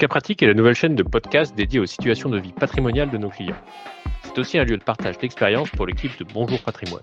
[0.00, 3.28] Capratique est la nouvelle chaîne de podcast dédiée aux situations de vie patrimoniale de nos
[3.28, 3.60] clients.
[4.22, 7.02] C'est aussi un lieu de partage d'expériences pour l'équipe de Bonjour Patrimoine.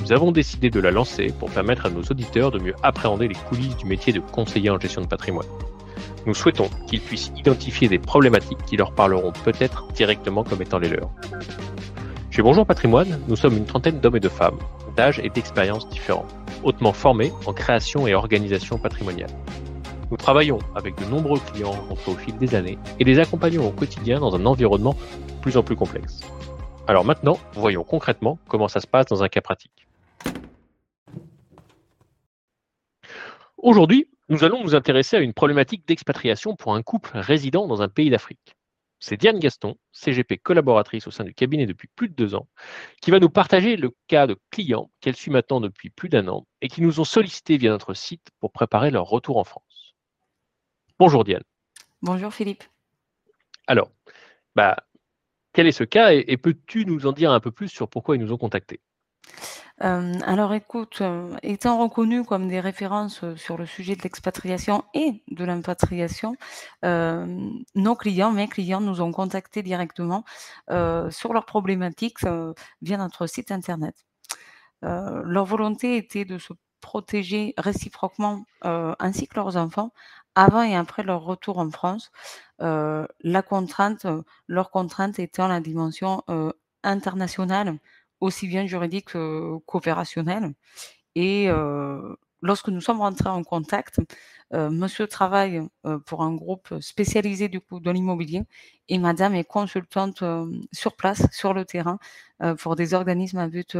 [0.00, 3.34] Nous avons décidé de la lancer pour permettre à nos auditeurs de mieux appréhender les
[3.34, 5.48] coulisses du métier de conseiller en gestion de patrimoine.
[6.24, 10.90] Nous souhaitons qu'ils puissent identifier des problématiques qui leur parleront peut-être directement comme étant les
[10.90, 11.10] leurs.
[12.30, 14.58] Chez Bonjour Patrimoine, nous sommes une trentaine d'hommes et de femmes,
[14.96, 16.28] d'âge et d'expériences différents,
[16.62, 19.30] hautement formés en création et organisation patrimoniale.
[20.10, 24.20] Nous travaillons avec de nombreux clients au fil des années et les accompagnons au quotidien
[24.20, 26.20] dans un environnement de plus en plus complexe.
[26.86, 29.86] Alors maintenant, voyons concrètement comment ça se passe dans un cas pratique.
[33.58, 37.88] Aujourd'hui, nous allons nous intéresser à une problématique d'expatriation pour un couple résidant dans un
[37.88, 38.56] pays d'Afrique.
[39.00, 42.48] C'est Diane Gaston, CGP collaboratrice au sein du cabinet depuis plus de deux ans,
[43.02, 46.46] qui va nous partager le cas de clients qu'elle suit maintenant depuis plus d'un an
[46.62, 49.67] et qui nous ont sollicité via notre site pour préparer leur retour en France.
[50.98, 51.42] Bonjour Diane.
[52.02, 52.64] Bonjour Philippe.
[53.68, 53.90] Alors,
[54.56, 54.76] bah,
[55.52, 58.20] quel est ce cas et, peux-tu nous en dire un peu plus sur pourquoi ils
[58.20, 58.80] nous ont contactés?
[59.82, 64.84] Euh, alors écoute, euh, étant reconnus comme des références euh, sur le sujet de l'expatriation
[64.92, 66.34] et de l'impatriation,
[66.82, 70.24] nos clients, mes clients nous ont contactés directement
[70.68, 72.18] sur leurs problématiques
[72.82, 73.94] via notre site internet.
[74.82, 79.92] leur volonté était de se protéger réciproquement ainsi que leurs enfants
[80.38, 82.12] avant et après leur retour en France.
[82.60, 84.06] la contrainte,
[84.46, 86.22] leur contrainte étant la dimension
[86.84, 87.76] internationale
[88.20, 89.10] aussi bien juridique
[89.66, 90.54] qu'opérationnel.
[91.16, 91.48] Et
[92.40, 93.98] lorsque nous sommes rentrés en contact,
[94.52, 95.60] monsieur travaille
[96.06, 98.44] pour un groupe spécialisé du coup dans l'immobilier
[98.88, 100.22] et madame est consultante
[100.72, 101.98] sur place, sur le terrain,
[102.58, 103.74] pour des organismes à but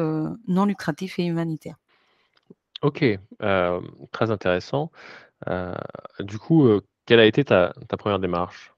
[0.49, 1.77] non lucratif et humanitaire.
[2.83, 3.05] Ok,
[4.13, 4.91] très intéressant.
[6.21, 6.69] Du coup,
[7.07, 8.75] quelle a été ta première démarche?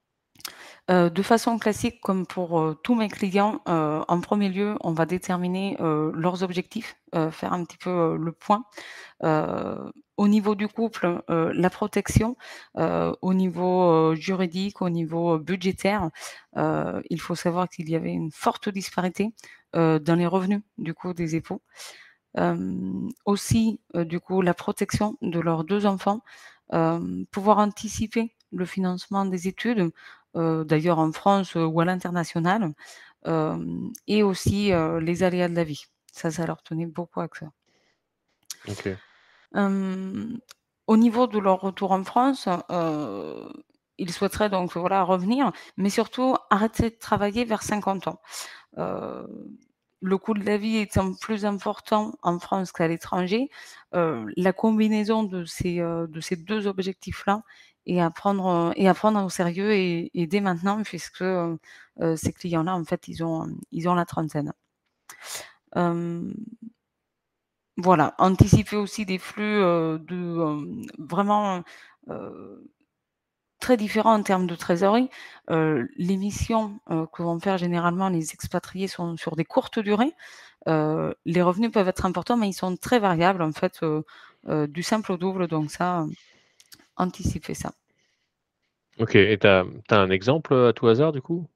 [0.88, 6.42] De façon classique, comme pour, tous mes clients, en premier lieu, on va déterminer, leurs
[6.42, 6.96] objectifs,
[7.30, 8.64] faire un petit peu, le point.
[10.16, 12.36] au niveau du couple, la protection,
[12.74, 16.10] au niveau, juridique, au niveau, budgétaire,
[16.56, 19.30] il faut savoir qu'il y avait une forte disparité,
[19.72, 21.62] dans les revenus, du coup, des époux.
[23.24, 26.22] Aussi, du coup, la protection de leurs deux enfants,
[27.30, 29.90] pouvoir anticiper le financement des études,
[30.34, 32.72] d'ailleurs en France ou à l'international,
[34.06, 35.84] et aussi les aléas de la vie.
[36.12, 37.50] Ça, ça leur tenait beaucoup à cœur.
[40.86, 42.48] au niveau de leur retour en France,
[43.98, 48.20] ils souhaiteraient donc voilà, revenir, mais surtout arrêter de travailler vers 50 ans.
[50.00, 53.50] Le coût de la vie étant plus important en France qu'à l'étranger,
[53.92, 57.42] la combinaison de ces, de ces deux objectifs-là
[57.86, 61.24] et à prendre, et à prendre au sérieux et, dès maintenant puisque
[62.16, 64.52] ces clients-là, en fait, ils ont la trentaine.
[67.76, 71.62] voilà, anticiper aussi des flux de vraiment
[73.60, 75.10] très différents en termes de trésorerie.
[75.48, 76.80] les missions
[77.12, 80.14] que vont faire généralement les expatriés sont sur des courtes durées.
[80.66, 83.80] les revenus peuvent être importants, mais ils sont très variables en fait,
[84.48, 85.46] du simple au double.
[85.46, 86.06] Donc ça,
[86.96, 87.72] anticiper ça.
[88.98, 91.46] Ok, et tu as, un exemple à tout hasard du coup?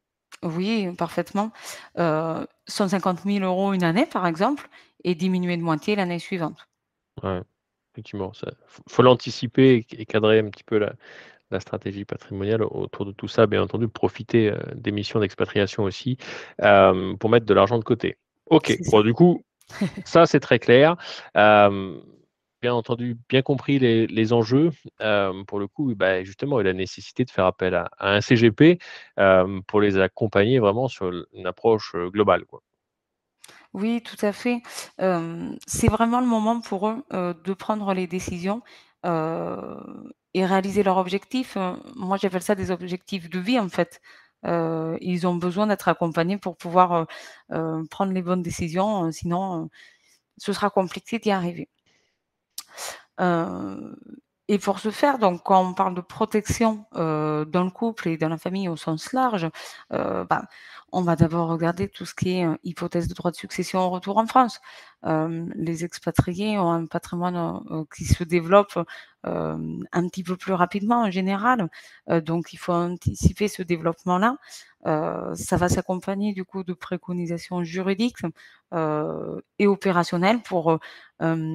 [0.43, 1.53] Oui, parfaitement.
[1.97, 4.69] 150 000 euros une année, par exemple,
[5.05, 6.69] et diminuer de moitié l'année suivante.
[7.23, 7.43] Ouais,
[7.93, 8.33] effectivement.
[8.47, 8.53] Il
[8.89, 10.95] faut, l'anticiper et cadrer un petit peu la,
[11.61, 13.47] stratégie patrimoniale autour de tout ça.
[13.47, 16.17] Bien entendu, profiter des missions d'expatriation aussi
[16.59, 18.17] pour mettre de l'argent de côté.
[18.47, 19.45] Ok, bon, du coup,
[20.05, 20.97] ça c'est très clair
[22.65, 24.71] bien entendu bien compris les, enjeux.
[25.47, 28.79] pour le coup, bah, justement, et la nécessité de faire appel à, un CGP
[29.67, 32.47] pour les accompagner vraiment sur une approche globale.
[32.47, 32.63] Quoi.
[33.75, 34.63] Oui, tout à fait.
[35.67, 38.63] c'est vraiment le moment pour eux de prendre les décisions
[39.05, 41.57] et réaliser leurs objectifs.
[41.97, 44.01] moi, j'appelle ça des objectifs de vie, en fait.
[44.45, 47.07] ils ont besoin d'être accompagnés pour pouvoir
[47.91, 49.71] prendre les bonnes décisions, sinon
[50.39, 51.69] ce sera compliqué d'y arriver
[54.49, 58.29] et pour ce faire, donc quand on parle de protection, dans le couple et dans
[58.29, 59.49] la famille au sens large,
[59.91, 60.43] bah,
[60.93, 64.19] on va d'abord regarder tout ce qui est, hypothèse de droit de succession au retour
[64.19, 64.61] en France.
[65.05, 67.63] les expatriés ont un patrimoine,
[67.95, 68.79] qui se développe,
[69.25, 71.71] un petit peu plus rapidement en général,
[72.09, 74.37] donc il faut anticiper ce développement-là.
[74.85, 78.19] ça va s'accompagner du coup de préconisations juridiques,
[79.59, 80.79] et opérationnelles pour,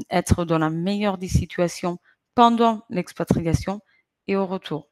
[0.09, 1.99] être dans la meilleure des situations
[2.35, 3.81] pendant l'expatriation
[4.27, 4.87] et au retour.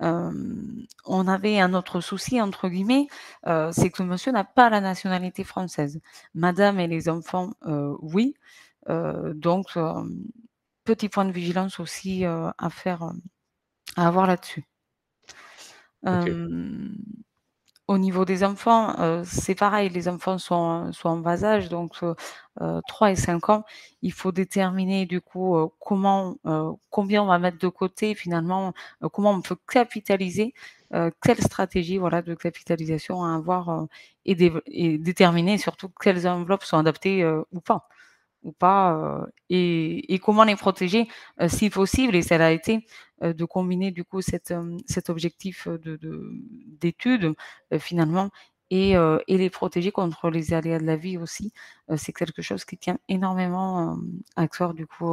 [0.00, 3.08] Hem, on avait un autre «souci» entre guillemets,
[3.46, 6.00] heu, c'est que monsieur n'a pas la nationalité française.
[6.34, 8.34] Madame et les enfants, heu, oui,
[8.88, 9.78] donc
[10.84, 13.12] petit point de vigilance aussi, à faire,
[13.96, 14.64] à avoir là-dessus.
[17.92, 22.14] Au niveau des enfants, heu, c'est pareil, les enfants sont, en bas âge donc heu,
[22.88, 23.64] 3 et 5 ans.
[24.00, 26.36] Il faut déterminer du coup, heu, comment,
[26.88, 28.72] combien on va mettre de côté finalement,
[29.12, 30.54] comment on peut capitaliser,
[31.22, 33.86] quelle stratégie de capitalisation à avoir,
[34.24, 34.34] et
[34.98, 37.88] déterminer surtout quelles enveloppes sont adaptées, ou pas
[38.42, 38.94] ou pas,
[39.26, 41.08] heu et et comment les protéger,
[41.40, 42.86] heu, si possible et ça l'a été,
[43.24, 46.30] heu, de combiner du coup cet, hem, cet objectif, de de
[46.66, 47.34] d'études,
[47.72, 48.30] heu, finalement
[48.70, 48.94] et
[49.28, 51.52] et les protéger contre les aléas de la vie aussi.
[51.96, 53.98] C'est quelque chose qui tient énormément,
[54.36, 55.06] à cœur du coup,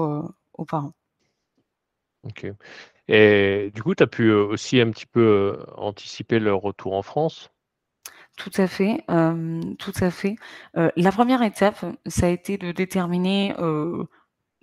[0.53, 0.93] aux parents.
[2.23, 2.45] OK
[3.09, 7.51] et du coup, tu as pu, aussi un petit peu, anticiper leur retour en France?
[8.39, 10.37] Tout à fait, hem, tout à fait.
[10.77, 14.05] Heu, la 1re étape, ça a été de déterminer, heu,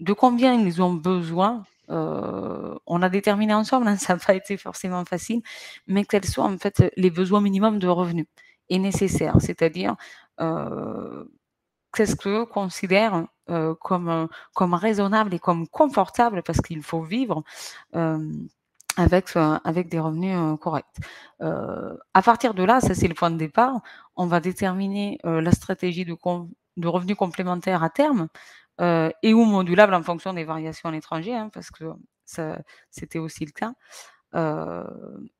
[0.01, 1.65] de combien ils ont besoin.
[1.91, 5.43] On a déterminé ensemble, hein, ça a pas été forcément facile,
[5.89, 8.27] mais quels sont en fait les besoins minimums de revenus
[8.71, 9.37] et nécessaires.
[9.41, 9.97] C'est-à-dire,
[11.95, 14.29] qu'est-ce qu'eux considèrent, heu, comme,
[14.75, 17.45] raisonnable et comme confortable parce qu'il faut vivre,
[18.97, 20.87] avec, heu, avec des revenus, heu, corrects.
[21.43, 23.81] Heu, à partir de là, ça c'est le point de départ,
[24.17, 26.17] on va déterminer, la stratégie de
[26.79, 28.29] de revenus complémentaires à terme,
[29.23, 31.85] et ou modulables en fonction des variations à l'étranger, hein, parce que
[32.91, 33.75] c'était aussi le cas.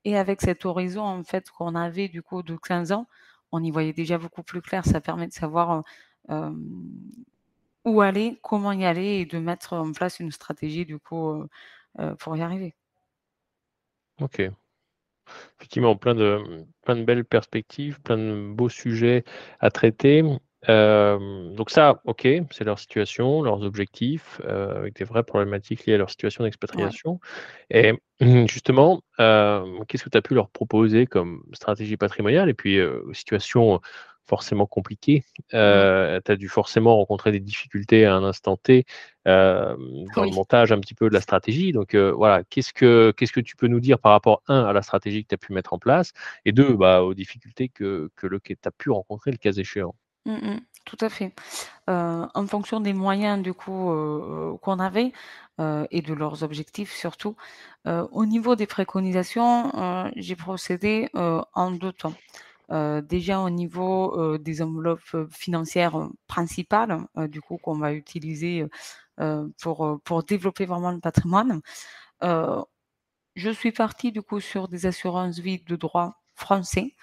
[0.05, 3.07] Et avec cet horizon en fait qu'on avait du coup de 15 ans,
[3.53, 4.85] on y voyait déjà beaucoup plus clair.
[4.87, 5.85] Ça permet de savoir,
[7.85, 11.45] où aller, comment y aller et de mettre en place une stratégie du coup,
[12.21, 12.75] pour y arriver.
[14.21, 14.57] OK.
[15.59, 16.39] Effectivement, plein de,
[16.85, 19.25] plein de belles perspectives, plein de beaux sujets
[19.61, 20.23] à traiter.
[20.69, 25.95] Hem, donc ça, OK, c'est leur situation, leurs objectifs, heu, avec des vraies problématiques liées
[25.95, 26.91] à leur situation Ouais.
[26.91, 27.21] d'expatriation
[27.71, 27.95] et
[28.49, 32.49] justement, hem, qu'est-ce que tu as pu leur proposer comme stratégie patrimoniale?
[32.51, 32.79] Et puis,
[33.13, 33.81] situation
[34.29, 35.57] forcément compliquée, Mmh.
[35.59, 38.85] heu, tu as dû forcément rencontrer des difficultés à un instant T,
[39.27, 39.77] hem,
[40.15, 41.73] dans le montage un petit peu de la stratégie.
[41.73, 44.73] Donc, heu, voilà, qu'est-ce que qu'est-ce que tu peux nous dire par rapport, 1 à
[44.73, 46.13] la stratégie que tu as pu mettre en place
[46.45, 49.53] et 2, bah, aux difficultés que que le que tu as pu rencontrer le cas
[49.53, 49.95] échéant?
[50.27, 50.61] Mmh mh.
[50.85, 51.33] Tout à fait.
[51.89, 53.91] En fonction des moyens du coup,
[54.63, 55.13] qu'on avait,
[55.91, 57.37] et de leurs objectifs surtout,
[57.87, 59.73] au niveau des préconisations,
[60.17, 62.15] j'ai procédé, en 2 temps.
[62.71, 66.99] Heu, déjà au niveau, heu, des enveloppes, heu, financières, principales,
[67.29, 68.65] du coup qu'on va utiliser,
[69.63, 71.61] pour, pour développer vraiment le patrimoine.
[73.37, 76.95] Je suis partie du coup sur des assurances vie de droit français.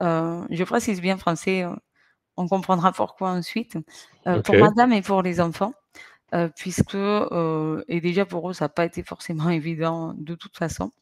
[0.00, 1.64] Je précise bien français,
[2.36, 3.78] on comprendra pourquoi ensuite.
[4.44, 5.74] Pour madame et pour les enfants,
[6.56, 10.92] puisque, et déjà pour eux ça a pas été forcément évident de toute façon.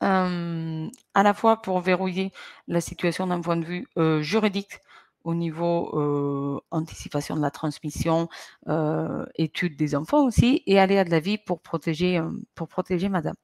[0.00, 2.32] À la fois pour verrouiller
[2.68, 3.86] la situation d'un point de vue,
[4.22, 4.78] juridique
[5.24, 8.28] au niveau, anticipation de la transmission,
[8.68, 12.20] heu, études des enfants aussi et aléas de la vie pour protéger,
[12.54, 13.34] pour protéger madame.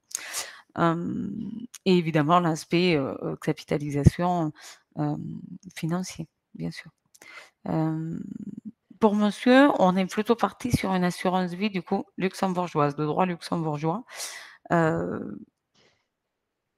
[1.85, 2.99] Et évidemment l'aspect,
[3.43, 4.53] capitalisation,
[5.77, 6.91] financier, bien sûr.
[9.01, 13.27] Pour monsieur, on est plutôt parti sur une assurance vie du coup luxembourgeoise, de droit
[13.27, 14.05] luxembourgeois.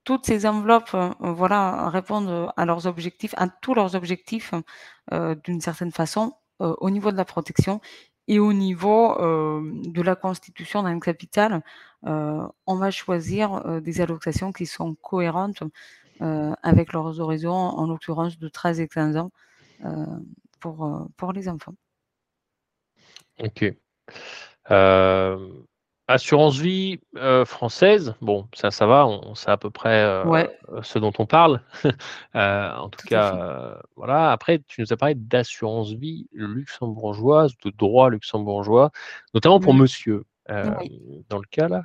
[0.05, 4.53] Toutes ces enveloppes, heu, voilà, répondent à leurs objectifs, à tous leurs objectifs,
[5.13, 7.81] heu, d'une certaine façon, heu, au niveau de la protection
[8.29, 11.63] et au niveau, de la constitution d'un capital.
[12.05, 15.63] On va choisir, des allocations qui sont cohérentes,
[16.21, 19.31] avec leurs horizons, en l'occurrence de 13 et 15 ans,
[20.61, 21.75] pour, les enfants.
[23.41, 23.75] OK.
[26.09, 30.51] Assurance vie, heu, française, bon ça, ça va, on sait à peu près, Ouais.
[30.83, 31.63] ce dont on parle.
[31.85, 31.91] Heu,
[32.79, 34.33] en tout cas, voilà.
[34.33, 38.91] Après, tu nous as parlé d'assurance vie luxembourgeoise, de droit luxembourgeois,
[39.35, 40.25] notamment pour monsieur.
[40.51, 41.23] Oui.
[41.31, 41.85] dans le cas là,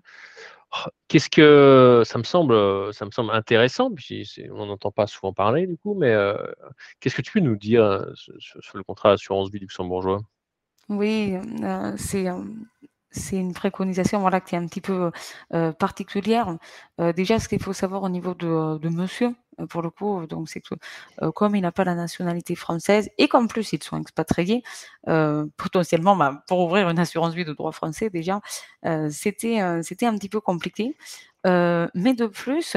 [1.07, 5.65] qu'est-ce que ça me semble, ça me semble intéressant, puis on n'entend pas souvent parler
[5.67, 6.13] du coup, mais,
[6.99, 10.21] qu'est-ce que tu peux nous dire, heu, su su sur le contrat assurance vie luxembourgeois?
[10.89, 11.35] Oui,
[11.97, 12.25] c'est,
[13.11, 15.11] c'est une préconisation, voilà, qui est un petit peu,
[15.53, 16.57] heu, particulière.
[17.01, 19.35] Heu, déjà, ce qu'il faut savoir au niveau de de monsieur,
[19.69, 20.75] pour le coup, donc c'est que,
[21.31, 24.63] comme il n'a pas la nationalité française et qu'en plus ils sont expatriés,
[25.57, 28.39] potentiellement, bah, pour ouvrir une assurance vie de droit français déjà,
[29.09, 29.81] c'était, un
[30.17, 30.95] petit peu compliqué.
[31.45, 32.75] Mais de plus,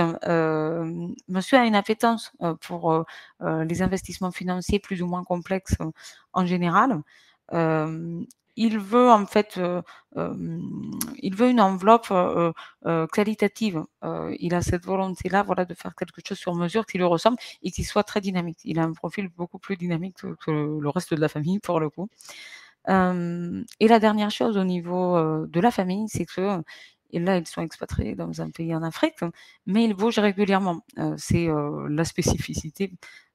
[1.29, 3.05] monsieur a une appétence, pour,
[3.41, 5.77] les investissements financiers plus ou moins complexes,
[6.33, 7.01] en général.
[8.56, 9.59] Il veut en fait,
[10.16, 12.52] il veut une enveloppe, heu
[13.12, 13.82] qualitative.
[14.38, 17.71] Il a cette volonté-là, voilà, de faire quelque chose sur mesure qui lui ressemble et
[17.71, 18.59] qui soit très dynamique.
[18.64, 21.88] Il a un profil beaucoup plus dynamique que le reste de la famille pour le
[21.90, 22.09] coup.
[22.88, 26.62] Et la dernière chose au niveau, de la famille, c'est que
[27.12, 29.21] là, ils sont expatriés dans un pays en Afrique,
[29.66, 30.85] mais ils bougent régulièrement.
[31.16, 31.49] C'est,
[31.88, 32.92] la spécificité,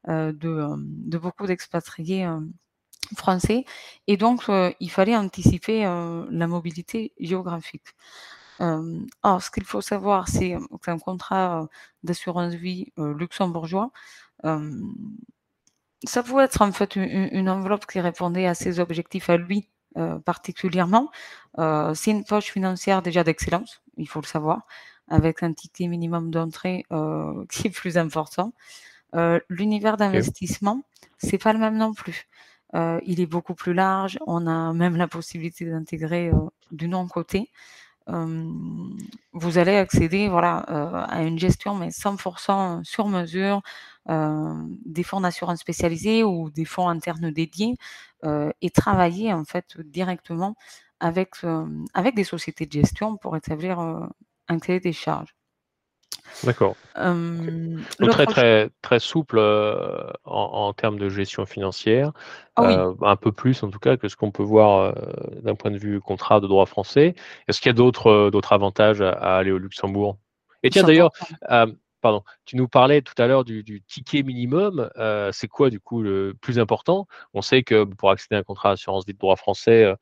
[0.07, 2.27] de, beaucoup d'expatriés,
[3.15, 3.65] français
[4.07, 7.87] et donc heu, il fallait anticiper, heu, la mobilité géographique.
[8.59, 11.67] Hem, or ce qu'il faut savoir, c'est, hem, que c'est un contrat,
[12.03, 13.91] d'assurance vie, luxembourgeois.
[16.05, 19.69] Ça pouvait être en fait une enveloppe qui répondait à ses objectifs à lui,
[20.25, 21.09] particulièrement.
[21.57, 24.61] C'est une poche financière déjà d'excellence, il faut le savoir,
[25.07, 26.83] avec un ticket minimum d'entrée,
[27.51, 28.53] qui est plus important.
[29.49, 30.83] L'univers d'investissement,
[31.17, 32.27] c'est pas le même non plus.
[32.75, 37.51] Heu, il est beaucoup plus large, on a même la possibilité d'intégrer, heu, du non-coté.
[38.07, 38.97] Hem,
[39.33, 43.61] vous allez accéder, voilà, heu, à une gestion mais 100% sur mesure,
[44.85, 47.75] des fonds d'assurance spécialisés ou des fonds internes dédiés,
[48.61, 50.55] et travailler en fait directement
[51.01, 51.37] avec,
[52.15, 53.79] des sociétés de gestion pour établir,
[54.49, 55.33] un cahier des charges.
[56.43, 56.75] D'accord.
[57.99, 59.77] Donc très, très, très souple, heu,
[60.25, 62.11] en en termes de gestion financière,
[62.55, 62.73] ah oui.
[62.73, 65.71] heu, un peu plus en tout cas que ce qu'on peut voir, heu, d'un point
[65.71, 67.15] de vue contrat de droit français.
[67.47, 70.17] Est-ce qu'il y a d'autres, avantages à à aller au Luxembourg?
[70.63, 74.23] Et tiens d'ailleurs, 100 hem, pardon, tu nous parlais tout à l'heure du du ticket
[74.23, 74.89] minimum,
[75.31, 77.07] c'est quoi du coup le plus important?
[77.33, 79.93] On sait que pour accéder à un contrat assurance vie de droit français,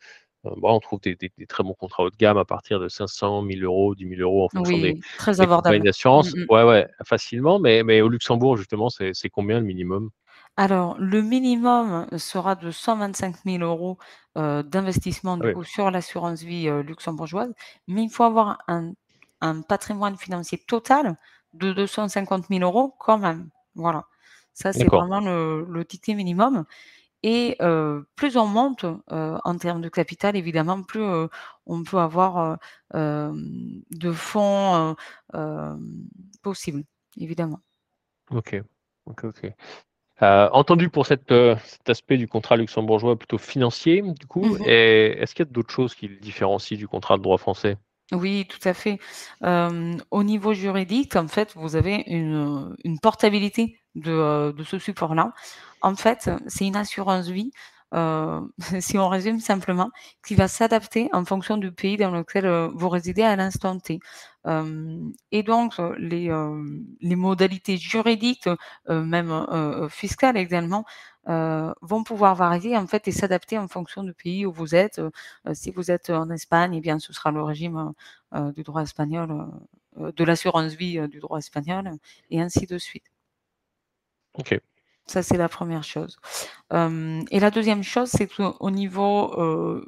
[0.45, 2.79] heu, bah, on trouve des des des très bons contrats haut de gamme à partir
[2.79, 5.87] de 500-1000 €, 10 000 € en fonction des Oui, très des compagnies abordable.
[6.13, 6.35] Mmh d'assurance.
[6.35, 6.45] mh.
[6.49, 10.09] Ouais, ouais, facilement, mais mais au Luxembourg justement, c'est combien le minimum?
[10.57, 13.97] Alors, le minimum sera de 125 000 €,
[14.37, 17.53] heu, d'investissement Ah du oui, coup sur l'assurance vie, luxembourgeoise,
[17.87, 18.93] mais il faut avoir un
[19.41, 21.17] un patrimoine financier total
[21.53, 23.49] de 250 000 € quand même.
[23.75, 24.05] Voilà.
[24.53, 26.63] Ça, c'est vraiment le le ticket minimum
[27.23, 27.57] et
[28.15, 31.03] plus on monte, en termes de capital évidemment, plus,
[31.65, 32.57] on peut avoir,
[32.93, 34.95] de fonds,
[36.41, 36.83] possibles,
[37.17, 37.59] évidemment.
[38.31, 38.61] OK.
[39.05, 39.51] OK, OK.
[40.21, 45.45] Entendu pour cette, cet aspect du contrat luxembourgeois plutôt financier du coup Mmh est-ce qu'il
[45.45, 47.77] y a d'autres choses qui le différencient du contrat de droit français?
[48.11, 48.99] Oui, tout à fait.
[50.11, 55.33] Au niveau juridique, en fait, vous avez une, une portabilité de, heu, de ce support-là.
[55.81, 57.51] En fait, c'est une assurance vie,
[57.93, 58.41] heu,
[58.79, 59.89] si on résume simplement,
[60.25, 63.99] qui va s'adapter en fonction du pays dans lequel, vous résidez à l'instant T.
[64.45, 66.29] Et donc, les,
[67.15, 68.49] modalités juridiques,
[68.87, 70.85] même, fiscales également,
[71.25, 75.01] vont pouvoir varier, en fait et s'adapter en fonction du pays où vous êtes.
[75.53, 77.93] Si vous êtes en Espagne eh bien, ce sera le régime,
[78.55, 79.47] du droit espagnol,
[79.97, 81.91] de l'assurance vie, du droit espagnol
[82.29, 83.05] et ainsi de suite.
[84.37, 84.59] OK,
[85.07, 86.19] Ça, c'est la première chose.
[86.71, 89.81] Et la deuxième chose, c'est qu'au niveau,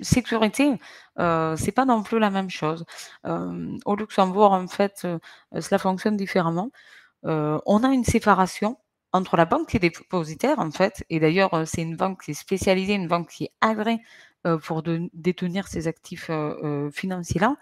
[0.00, 0.78] sécurité,
[1.20, 2.84] heu, c'est pas non plus la même chose.
[3.24, 5.18] Hem, au Luxembourg, en fait, heu,
[5.60, 6.70] cela fonctionne différemment.
[7.26, 8.78] Heu, on a une séparation
[9.12, 12.34] entre la banque qui est dépositaire, en fait et d'ailleurs, c'est une banque qui est
[12.34, 14.00] spécialisée, une banque qui est agréée,
[14.64, 16.30] pour détenir ces actifs,
[16.92, 17.56] financiers-là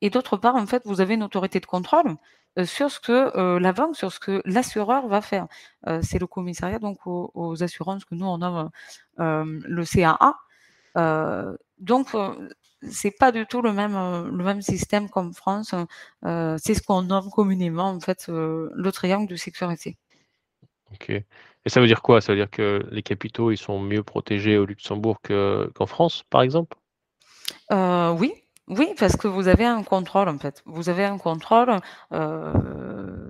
[0.00, 2.16] Et d'autre part, en fait, vous avez une autorité de contrôle,
[2.64, 5.46] sur ce que, la banque sur ce que l'assureur va faire.
[6.02, 8.70] C'est le commissariat donc aux assurances que nous on nomme,
[9.18, 10.34] le CAA.
[10.96, 12.48] Heu, donc heu,
[12.90, 15.74] c'est pas du tout le même, heu, le même système qu'en France,
[16.24, 19.96] c'est ce qu'on nomme communément en fait, heu, le triangle de sécurité.
[20.92, 21.10] OK
[21.64, 22.20] et ça veut dire quoi?
[22.20, 26.24] Ça veut dire que les capitaux, ils sont mieux protégés au Luxembourg que qu'en France,
[26.28, 26.76] par exemple?
[27.70, 28.32] Oui,
[28.68, 30.62] oui, parce que vous avez un contrôle, en fait.
[30.66, 31.78] Vous avez un contrôle,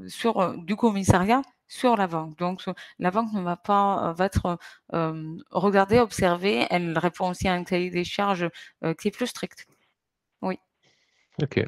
[0.09, 1.42] sur, du commissariat
[1.73, 2.37] sur la banque.
[2.38, 2.62] Donc,
[2.99, 4.59] la banque ne va pas, heu, va être,
[4.93, 6.67] hem, regardée, observée.
[6.71, 8.49] Elle répond aussi à un cahier des charges,
[8.99, 9.67] qui est plus strict.
[10.43, 10.59] Oui.
[11.43, 11.64] OK.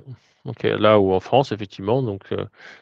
[0.47, 2.25] OK, là où en France, effectivement, donc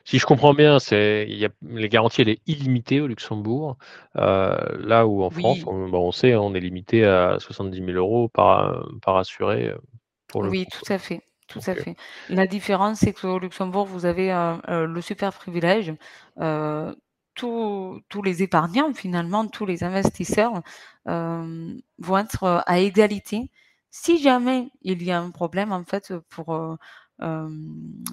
[0.04, 3.76] si je comprends bien, c'est il y a les garanties, elle est illimitée au Luxembourg,
[4.16, 5.64] là où en France, Oui.
[5.68, 9.72] on bah, on sait, on est limité à 70 000 € par, heu, par assuré,
[10.26, 11.94] pour le Oui, tout à fait, tout à fait.
[12.28, 14.30] La différence, c'est qu'au Luxembourg, vous avez,
[14.68, 15.94] le super privilège,
[17.34, 20.62] tous les épargnants, finalement, tous les investisseurs,
[21.06, 23.50] hem, vont être, heu, à égalité.
[23.90, 26.76] Si jamais il y a un problème, en fait, pour, heu,
[27.20, 28.04] hem,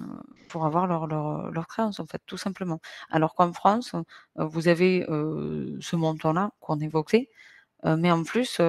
[0.48, 2.80] pour avoir leur leur, leur créance, en fait, tout simplement.
[3.10, 3.94] Alors qu'en France,
[4.36, 7.30] vous avez, ce montant-là qu'on évoquait,
[7.84, 8.60] mais en plus,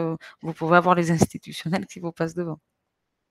[0.43, 2.59] vous pouvez avoir les institutionnels qui vous passent devant.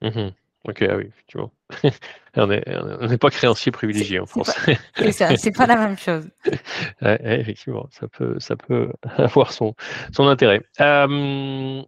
[0.03, 0.35] Mmh mh.
[0.65, 1.53] OK, ah oui, effectivement.
[2.37, 4.53] On est on n'est pas créanciers C'est privilégiés en France.
[4.97, 6.29] c'est ça, c'est pas la même chose.
[7.03, 9.75] Ouais, effectivement, ça peut ça peut avoir son
[10.13, 10.61] son intérêt.
[10.79, 11.83] Hem,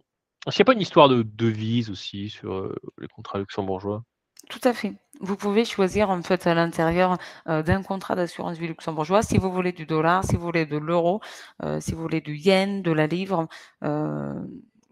[0.45, 4.03] est-ce qu'il a pas une histoire de devise aussi sur, heu, les contrats luxembourgeois?
[4.49, 4.93] Tout à fait.
[5.21, 9.51] Vous pouvez choisir, en fait, à l'intérieur, heu, d'un contrat d'assurance vie luxembourgeois, si vous
[9.51, 11.21] voulez du dollar, si vous voulez de l'euro,
[11.63, 13.47] heu, si vous voulez du yen, de la livre,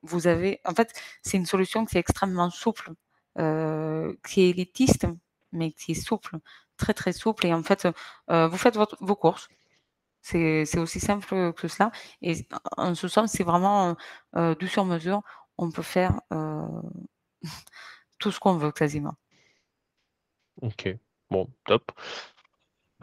[0.04, 2.92] vous avez en fait, c'est une solution qui est extrêmement souple,
[3.40, 5.08] heu, qui est élitiste,
[5.52, 6.38] mais qui est souple,
[6.78, 9.48] très, très souple et en fait, heu vous faites vos courses.
[10.22, 12.48] C'est aussi simple, que cela et
[12.78, 13.96] en ce sens, c'est vraiment,
[14.38, 15.22] heu, du sur mesure.
[15.58, 16.64] On peut faire, heu,
[18.20, 19.16] tout ce qu'on veut quasiment.
[20.62, 20.98] OK.
[21.30, 21.92] Bon, top.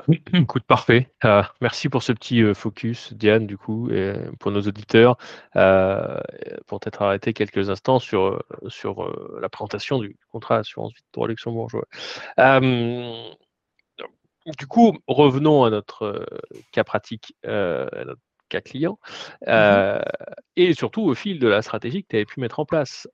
[0.07, 1.09] Oui, écoute, parfait.
[1.25, 5.17] Heu, merci pour ce petit, heu, focus, Diane, du coup et pour nos auditeurs,
[5.57, 6.21] heu,
[6.67, 11.29] pour t'être arrêtée quelques instants sur, sur, la présentation du contrat assurance vie de droit
[11.29, 11.87] luxembourgeois.
[14.59, 16.27] Du coup, revenons à notre,
[16.73, 18.99] cas pratique, à notre cas client,
[19.47, 19.99] Mmh mh.
[19.99, 20.01] heu
[20.57, 23.09] et surtout au fil de la stratégie que tu avais pu mettre en place.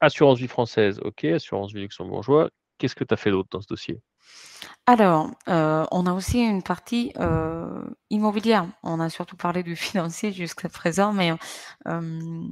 [0.00, 2.50] Assurance vie française, OK, assurance vie luxembourgeois.
[2.78, 4.00] Qu'est-ce que tu as fait d'autre dans ce dossier?
[4.86, 8.66] Alors, heu, on a aussi une partie, heu, immobilière.
[8.82, 11.32] On a surtout parlé du financier jusqu'à présent, mais,
[11.86, 12.48] hem,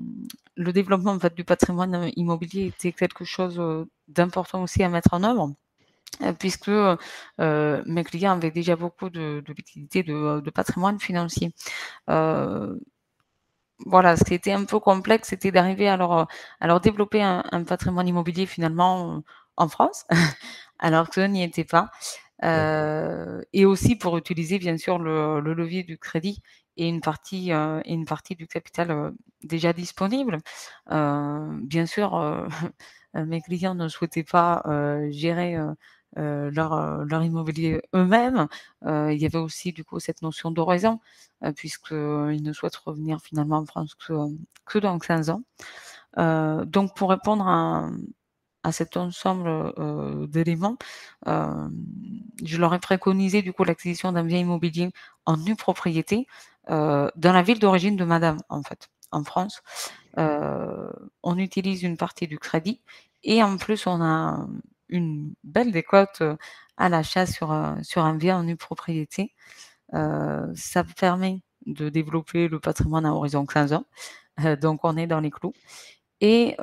[0.57, 3.61] le développement, du patrimoine, immobilier était quelque chose,
[4.09, 5.53] d'important aussi à mettre en œuvre,
[6.39, 6.71] puisque,
[7.39, 11.53] mes clients avaient déjà beaucoup de de de, patrimoine financier.
[13.85, 16.27] Voilà, ce qui était un peu complexe, c'était d'arriver à leur,
[16.61, 19.23] à développer un patrimoine immobilier finalement,
[19.57, 20.05] en France,
[20.79, 21.91] alors qu'eux n'y étaient pas.
[22.45, 26.43] Heu et aussi pour utiliser bien sûr le le levier du crédit
[26.77, 27.51] et une partie,
[27.85, 30.39] et une partie du capital, heu, déjà disponible.
[30.93, 32.47] Heu, bien sûr, heu,
[33.15, 34.63] mes clients ne souhaitaient pas,
[35.11, 35.57] gérer,
[36.17, 38.47] leur, leur immobilier eux-mêmes.
[38.87, 40.51] Il y avait aussi du coup cette notion
[41.45, 44.13] heu, puisqu'ils ne souhaitent revenir finalement en France que,
[44.67, 45.43] que dans 15 ans.
[46.17, 47.91] Donc pour répondre à,
[48.67, 49.49] à cet ensemble,
[49.79, 50.77] heu, d'éléments,
[51.27, 51.73] hem,
[52.45, 54.91] je leur ai préconisé du coup l'acquisition d'un bien immobilier
[55.27, 56.27] en nue propriété,
[56.71, 59.63] heu, dans la ville d'origine de madame, en fait, en France.
[61.23, 62.81] On utilise une partie du crédit
[63.23, 64.47] et en plus on a
[64.89, 66.23] une belle décote,
[66.79, 67.49] à l'achat sur,
[67.83, 69.35] sur un bien en nue propriété.
[69.93, 73.87] Ça permet de développer le patrimoine à horizon 15 ans,
[74.61, 75.55] donc on est dans les clous
[76.21, 76.57] et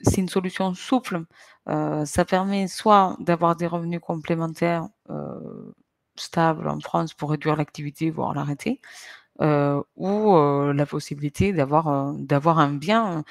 [0.00, 1.24] c'est une solution souple.
[1.68, 5.74] Heu, ça permet soit d'avoir des revenus complémentaires, heu,
[6.16, 8.80] stables en France pour réduire l'activité, voire l'arrêter,
[9.42, 10.36] heu, ou
[10.72, 13.24] la possibilité d'avoir, d'avoir un bien,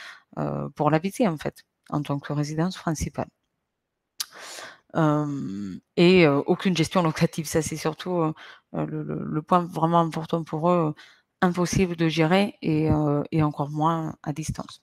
[0.76, 3.28] pour l'habiter en fait, en tant que résidence principale.
[5.98, 8.34] Et aucune gestion locative, ça c'est surtout,
[8.74, 10.94] le point vraiment important pour eux,
[11.42, 12.88] impossible de gérer et
[13.32, 14.82] et encore moins à distance.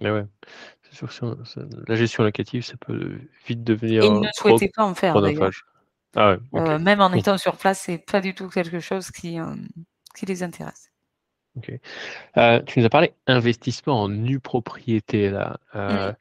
[0.00, 0.26] Mais ouais,
[0.94, 4.56] sûr que si on ça la gestion locative, ça peut vite devenir, ils ne trop
[4.56, 5.16] souhaitaient pas en faire.
[6.16, 6.60] Ah ouais.
[6.60, 9.38] Heu, même en étant sur place, c'est pas du tout quelque chose qui,
[10.14, 10.90] qui les intéresse.
[12.36, 16.14] Heu, tu nous as parlé investissement en nue propriété là, Mmh.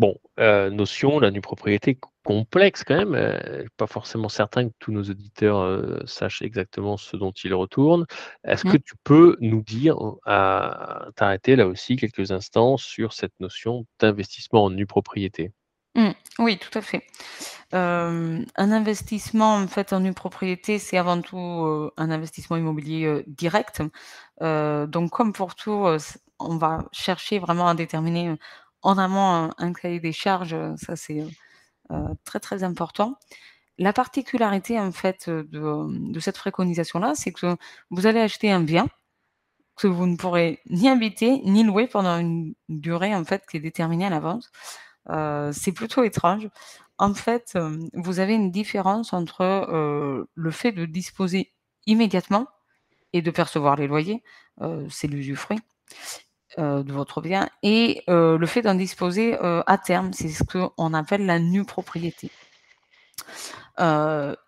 [0.00, 4.92] Bon, heu, notion, la nue propriété complexe quand même, heu, pas forcément certain que tous
[4.92, 8.06] nos auditeurs, heu, sachent exactement ce dont ils retournent.
[8.44, 8.82] Est-ce que Mmh.
[8.84, 14.70] tu peux nous dire, à t'arrêter là aussi quelques instants sur cette notion d'investissement en
[14.70, 15.52] nue propriété?
[15.96, 16.10] Mmh.
[16.38, 17.04] Oui, tout à fait.
[17.72, 21.36] Un investissement en fait en nue propriété, c'est avant tout,
[21.96, 23.82] un investissement immobilier, direct.
[24.40, 25.86] Donc comme pour tout,
[26.38, 28.34] on va chercher vraiment à déterminer,
[28.82, 31.20] en amont un un cahier des charges, ça c'est,
[31.92, 33.16] heu, très, très important.
[33.78, 37.56] La particularité en fait, de, cette préconisation-là, c'est que
[37.90, 38.88] vous allez acheter un bien
[39.76, 43.60] que vous ne pourrez ni habiter, ni louer pendant une durée en fait qui est
[43.60, 44.50] déterminée à l'avance.
[45.10, 46.48] Heu, c'est plutôt étrange.
[46.98, 47.58] En fait,
[47.94, 51.52] vous avez une différence entre, le fait de disposer
[51.86, 52.46] immédiatement
[53.14, 54.22] et de percevoir les loyers,
[54.90, 55.60] c'est l'usufruit
[56.58, 60.12] de votre bien et le fait d'en disposer, à terme.
[60.12, 62.30] C'est ce qu'on appelle la nue propriété.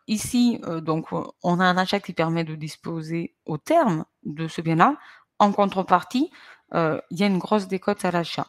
[0.09, 4.97] ici, donc on a un achat qui permet de disposer au terme de ce bien-là.
[5.39, 6.31] En contrepartie,
[6.75, 8.47] il y a une grosse décote à l'achat.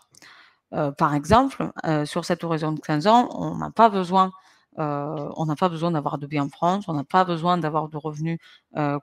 [0.97, 1.71] par exemple,
[2.05, 4.31] sur cette horizon de 15 ans, on n'a pas besoin
[4.75, 7.97] on n'a pas besoin d'avoir de biens en France, on n'a pas besoin d'avoir de
[7.97, 8.39] revenus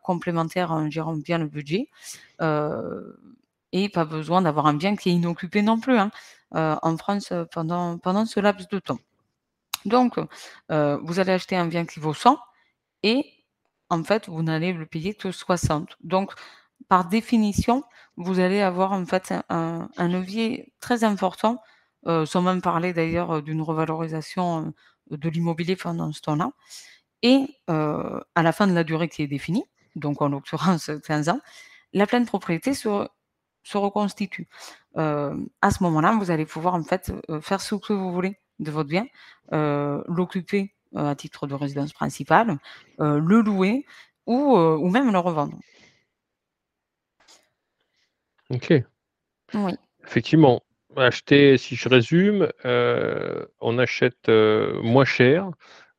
[0.02, 1.88] complémentaires en gérant bien le budget
[3.72, 6.10] et pas besoin d'avoir un bien qui est inoccupé non plus, hein,
[6.52, 8.98] en France, pendant pendant ce laps de temps.
[9.84, 10.18] Donc
[10.68, 12.38] vous allez acheter un bien qui vaut 100
[13.02, 13.24] et
[13.88, 15.96] en fait, vous n'allez le payer que 60.
[16.02, 16.32] Donc
[16.88, 17.84] par définition,
[18.16, 21.62] vous allez avoir en fait un un levier très important,
[22.06, 24.72] sans même parler d'ailleurs, d'une revalorisation,
[25.10, 26.52] de l'immobilier pendant ce temps-là
[27.22, 29.64] et à la fin de la durée qui est définie,
[29.96, 31.40] donc en l'occurrence 15 ans,
[31.92, 33.08] la pleine propriété se
[33.62, 34.48] se reconstitue.
[34.96, 38.88] à ce moment-là, vous allez pouvoir en fait, faire ce que vous voulez de votre
[38.88, 39.06] bien,
[39.52, 42.58] l'occuper, à titre de résidence principale,
[42.98, 43.86] le louer
[44.26, 45.56] ou ou même le revendre.
[48.50, 48.72] OK.
[49.54, 49.72] Oui.
[50.04, 50.62] Effectivement,
[50.96, 55.50] acheter si je résume, on achète, moins cher.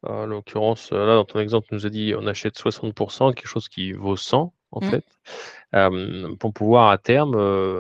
[0.04, 3.70] En l'occurrence, là, dans ton exemple, tu nous as dit: «On achète 60% quelque chose
[3.70, 4.90] qui vaut 100 en Mmh.
[4.90, 5.06] fait,
[6.40, 7.36] pour pouvoir à terme,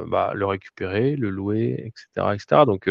[0.07, 2.65] bah, le récupérer, le louer et cetera et cetera.
[2.65, 2.89] Donc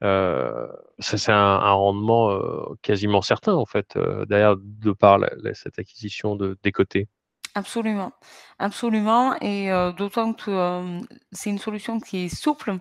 [0.00, 2.38] ça c'est un un rendement,
[2.82, 7.08] quasiment certain en fait, derrière de par la la cette acquisition de décoté.
[7.54, 8.12] Absolument,
[8.58, 9.34] absolument.
[9.40, 11.00] Et d'autant que,
[11.32, 12.76] c'est une solution qui est souple,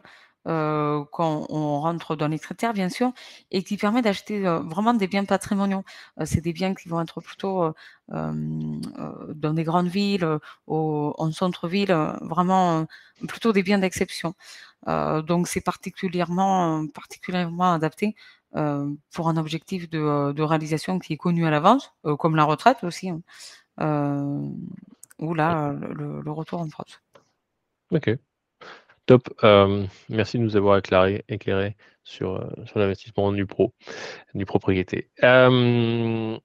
[0.48, 3.12] heu, quand on rentre dans les critères bien sûr
[3.52, 5.84] et qui permet d'acheter, heu, vraiment des biens patrimoniaux.
[6.20, 7.74] Heu, c'est des biens qui vont être plutôt,
[8.10, 10.28] dans des grandes villes,
[10.68, 12.86] au en centre-ville, vraiment,
[13.28, 14.34] plutôt des biens d'exception.
[14.88, 18.16] Donc c'est particulièrement particulièrement adapté,
[18.54, 23.10] pour un objectif de, de réalisation qui est connu à l'avance, comme la retraite aussi,
[23.10, 23.22] hein.
[25.20, 27.02] Ou là, le le le retour en France.
[27.92, 28.18] OK.
[29.06, 32.44] Top, hem, merci de nous avoir éclairé éclairé sur,
[32.76, 33.74] l'investissement en nue pro,
[34.34, 35.10] nue propriété.
[35.22, 36.40] Hem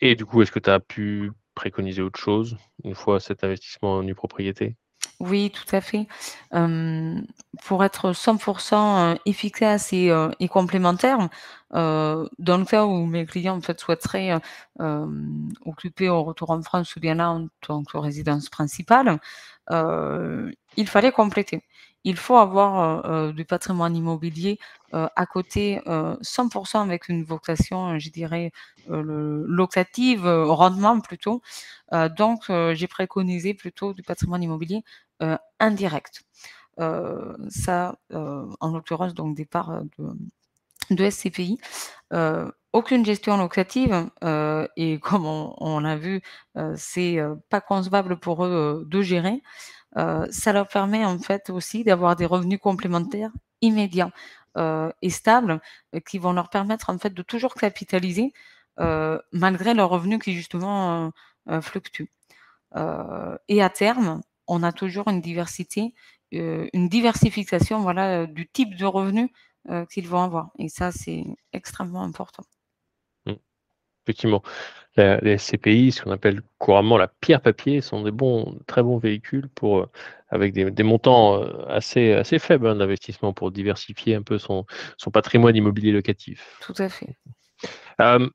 [0.00, 3.98] et du coup, est-ce que tu as pu préconiser autre chose, une fois cet investissement
[3.98, 4.74] en propriété?
[5.20, 6.08] Oui, tout à fait.
[6.50, 11.28] Pour être 100% efficace et complémentaire,
[11.70, 14.32] dans le cas où mes clients, en fait, souhaiteraient,
[15.64, 19.20] occuper au retour en France ce bien-là en tant que résidence principale,
[19.70, 21.62] il fallait compléter.
[22.04, 24.58] Il faut avoir, heu heu, du patrimoine immobilier,
[24.94, 28.52] heu, à côté, heu, 100% avec une vocation, je dirais,
[28.88, 31.42] locative, rendement plutôt.
[32.16, 34.82] Donc j'ai préconisé plutôt du patrimoine immobilier,
[35.60, 36.24] indirect.
[37.50, 39.82] Ça, en l'occurrence donc des parts,
[40.90, 41.58] de SCPI.
[42.74, 44.10] Aucune gestion locative,
[44.76, 46.22] et comme on l'a vu,
[46.58, 47.18] heu, c'est,
[47.50, 49.42] pas concevable pour eux, de gérer.
[49.98, 53.30] Heu, ça leur permet en fait aussi d'avoir des revenus complémentaires
[53.62, 54.12] immédiats,
[54.58, 55.60] heu et stables,
[55.94, 58.32] heu, qui vont leur permettre en fait de toujours capitaliser,
[59.32, 61.12] malgré leurs revenus qui justement,
[61.62, 62.10] fluctuent.
[63.48, 65.94] Et à terme, on a toujours une diversité,
[66.32, 69.30] une diversification voilà, du type de revenus,
[69.90, 72.44] qu'ils vont avoir et ça c'est extrêmement important.
[74.06, 74.42] Effectivement,
[74.96, 78.98] la les SCPI, ce qu'on appelle couramment la pierre papier, sont des bons très bons
[78.98, 79.86] véhicules pour, heu,
[80.30, 84.66] avec des des montants, heu, assez assez faibles, hein, d'investissement pour diversifier un peu son
[84.98, 86.58] son patrimoine immobilier locatif.
[86.60, 87.16] Tout à fait.
[87.98, 88.30] Hem,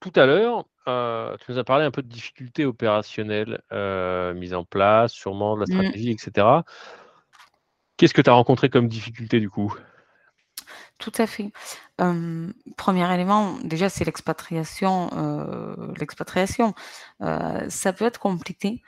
[0.00, 3.62] tout à l'heure, heu, tu nous as parlé un peu de difficultés opérationnelles,
[4.36, 5.94] mises en place, sûrement de la Mmh.
[5.94, 6.64] stratégie et cetera.
[7.98, 9.72] Qu'est-ce que tu as rencontré comme difficulté du coup?
[10.98, 11.52] Tout à fait.
[11.98, 12.52] 1
[13.12, 15.10] élément, déjà, c'est l'expatriation,
[15.98, 16.74] l'expatriation.
[17.20, 18.82] Ça peut être compliqué,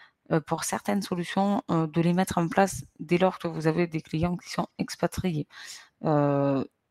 [0.46, 4.36] pour certaines solutions, de les mettre en place dès lors que vous avez des clients
[4.36, 5.46] qui sont expatriés.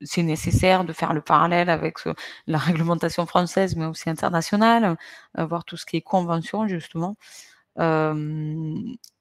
[0.02, 2.00] C'est nécessaire de faire le parallèle avec,
[2.48, 4.98] la réglementation française, mais aussi internationale,
[5.38, 7.16] voir tout ce qui est convention justement.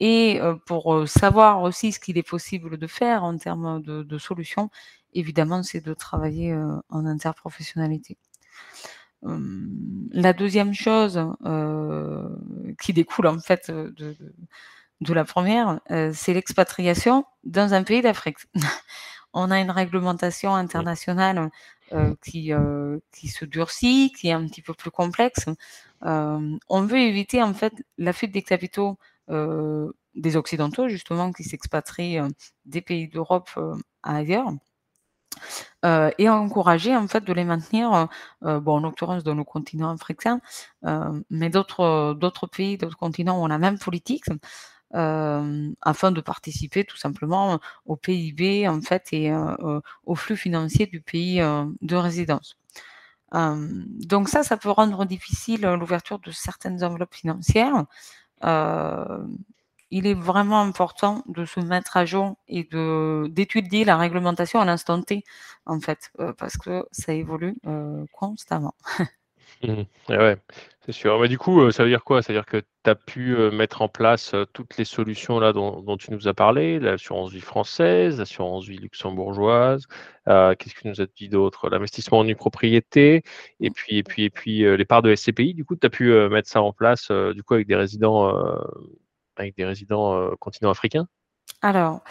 [0.00, 4.70] Et pour, savoir aussi ce qu'il est possible de faire en termes de solutions,
[5.14, 8.16] évidemment, c'est de travailler, heu, en interprofessionnalité.
[9.22, 12.38] Hem, la 2e chose, heu,
[12.80, 13.94] qui découle en fait, heu,
[15.00, 18.38] de la 1re, heu, c'est l'expatriation dans un pays d'Afrique.
[19.34, 21.50] On a une réglementation internationale,
[22.22, 22.52] qui,
[23.12, 25.46] qui se durcit, qui est un petit peu plus complexe.
[26.04, 28.98] Hem, on veut éviter en fait la fuite des capitaux,
[29.28, 32.20] des Occidentaux, justement, qui s'expatrient
[32.66, 33.50] des pays d'Europe
[34.04, 34.52] ailleurs.
[35.82, 38.08] Et encourager en fait de les maintenir,
[38.42, 40.40] bon en l'occurrence dans le continent africain,
[41.30, 44.24] mais d'autres, d'autres pays, d'autres continents ont la même politique,
[44.92, 49.32] afin de participer tout simplement au PIB en fait et
[50.04, 52.56] au flux financier du pays de résidence.
[53.32, 57.84] donc ça, ça peut rendre difficile l'ouverture de certaines enveloppes financières.
[59.94, 64.64] Il est vraiment important de se mettre à jour et de d'étudier la réglementation à
[64.64, 65.22] l'instant T,
[65.66, 67.56] en fait, parce que ça évolue
[68.12, 68.74] constamment.
[69.62, 69.84] Mmh.
[70.10, 70.36] ouais,
[70.84, 71.18] c'est sûr.
[71.20, 72.22] Mais du coup, ça veut dire quoi?
[72.22, 75.96] Ça veut dire que tu as pu, mettre en place, toutes les solutions là dont
[75.96, 79.86] tu nous as parlé, l'assurance vie française, l'assurance vie luxembourgeoise,
[80.26, 81.70] qu'est-ce que tu nous as dit d'autre?
[81.70, 83.22] L'investissement en propriété
[83.60, 85.54] et puis et puis et puis, les parts de SCPI.
[85.54, 88.28] Du coup, tu as pu, mettre ça en place, du coup avec des résidents,
[89.36, 91.06] avec des résidents, continent africain?
[91.62, 92.02] Alors,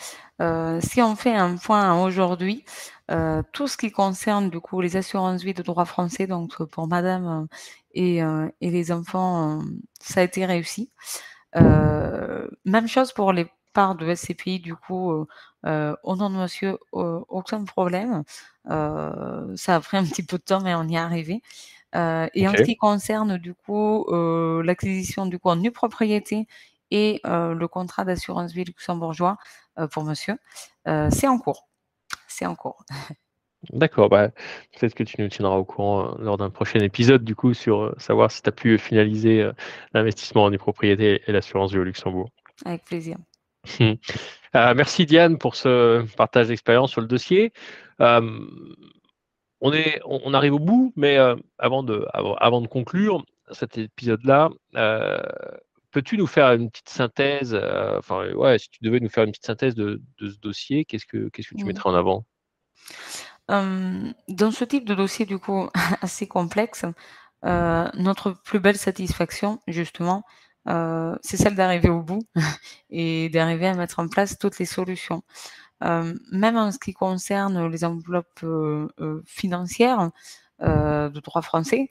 [0.81, 2.65] si on fait un point aujourd'hui,
[3.51, 7.47] tout ce qui concerne du coup les assurances vie de droit français, donc pour madame,
[7.93, 9.62] et et les enfants,
[10.01, 10.91] ça a été réussi.
[11.55, 18.23] même chose pour les parts de SCPI du coup, au nom de monsieur, aucun problème.
[18.67, 21.41] ça a pris un petit peu de temps, mais on y est arrivé.
[21.95, 24.05] et en ce qui concerne du coup,
[24.63, 26.47] l'acquisition du coup en nue propriété
[26.93, 29.38] et le contrat d'assurance vie luxembourgeois,
[29.91, 30.38] pour monsieur,
[30.86, 31.67] c'est en cours.
[32.27, 32.86] C'est en cours.
[33.71, 34.29] D'accord, bah,
[34.77, 38.29] peut-être que tu nous tiendras au courant, lors d'un prochain épisode du coup sur, savoir
[38.29, 39.49] si tu as pu finaliser,
[39.93, 42.29] l'investissement en nue propriété et l'assurance vie au Luxembourg.
[42.65, 43.17] Avec plaisir.
[44.53, 47.53] merci Diane pour ce partage d'expérience sur le dossier.
[47.99, 51.17] on est on arrive au bout, mais,
[51.58, 54.49] avant de avant de conclure cet épisode-là,
[55.93, 57.56] peux-tu nous faire une petite synthèse,
[57.97, 61.29] enfin, ouais, si tu devais nous faire une petite synthèse de ce dossier, qu'est-ce que
[61.29, 61.67] qu'est-ce que tu mmh.
[61.67, 62.25] mettrais en avant?
[63.49, 65.69] dans ce type de dossier, du coup,
[66.01, 66.86] assez complexe,
[67.43, 70.23] notre plus belle satisfaction, justement,
[70.65, 72.23] c'est celle d'arriver au bout
[72.89, 75.23] et d'arriver à mettre en place toutes les solutions.
[75.82, 78.45] même en ce qui concerne les enveloppes,
[79.25, 80.10] financières,
[80.60, 81.89] de droit français,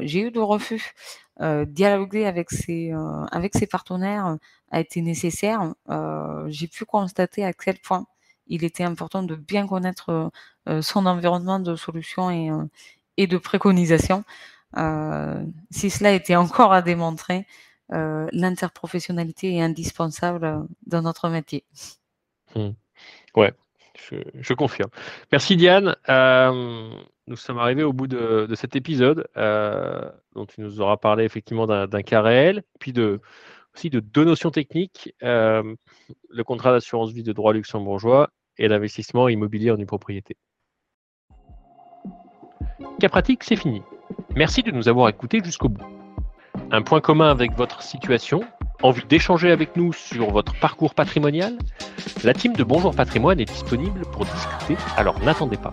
[0.00, 0.92] j'ai eu de refus.
[1.40, 2.92] Dialoguer avec ses,
[3.30, 4.36] avec ses partenaires
[4.70, 5.72] a été nécessaire.
[6.48, 8.06] j'ai pu constater à quel point
[8.48, 10.30] il était important de bien connaître
[10.80, 12.50] son environnement de solutions et,
[13.16, 14.24] et de préconisations.
[15.70, 17.46] si cela était encore à démontrer,
[17.90, 21.64] l'interprofessionnalité est indispensable dans notre métier.
[22.56, 22.70] Mmh.
[23.36, 23.52] Ouais,
[24.40, 24.90] je, confirme.
[25.32, 25.96] Merci Diane.
[26.08, 26.90] Euh,
[27.26, 31.66] nous sommes arrivés au bout de, cet épisode euh, dont tu nous auras parlé effectivement
[31.66, 33.20] d'un cas réel, puis de,
[33.74, 35.74] aussi de deux notions techniques, euh,
[36.30, 40.36] le contrat d'assurance vie de droit luxembourgeois et l'investissement immobilier en une propriété.
[43.00, 43.82] Cas pratique, c'est fini.
[44.34, 45.84] Merci de nous avoir écoutés jusqu'au bout.
[46.70, 48.42] Un point commun avec votre situation
[48.80, 51.58] Envie d'échanger avec nous sur votre parcours patrimonial
[52.22, 55.72] La team de Bonjour Patrimoine est disponible pour discuter, alors n'attendez pas.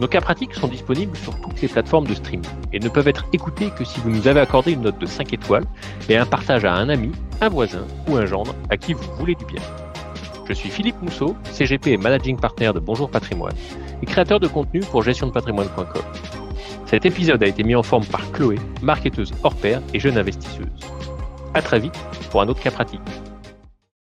[0.00, 3.24] Nos cas pratiques sont disponibles sur toutes les plateformes de streaming et ne peuvent être
[3.32, 5.64] écoutés que si vous nous avez accordé une note de 5 étoiles
[6.08, 9.34] et un partage à un ami, un voisin ou un gendre à qui vous voulez
[9.34, 9.62] du bien.
[10.48, 13.54] Je suis Philippe Mousseau, CGP et Managing Partner de Bonjour Patrimoine
[14.02, 16.02] et créateur de contenu pour gestiondepatrimoine.com.
[16.86, 20.66] Cet épisode a été mis en forme par Chloé, marketeuse hors pair et jeune investisseuse.
[21.54, 21.98] À très vite
[22.30, 23.00] pour un autre cas pratique.